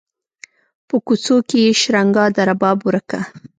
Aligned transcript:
په 0.87 0.95
کوڅو 1.05 1.35
کې 1.47 1.57
یې 1.65 1.71
شرنګا 1.81 2.25
د 2.35 2.37
رباب 2.49 2.77
ورکه 2.87 3.19